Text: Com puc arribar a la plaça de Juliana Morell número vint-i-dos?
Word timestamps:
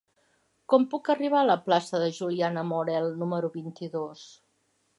Com 0.71 0.87
puc 0.93 1.11
arribar 1.13 1.41
a 1.41 1.47
la 1.49 1.57
plaça 1.67 2.01
de 2.03 2.07
Juliana 2.21 2.63
Morell 2.73 3.07
número 3.25 3.53
vint-i-dos? 3.61 4.25